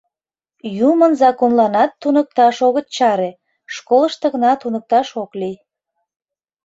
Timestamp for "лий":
5.39-5.57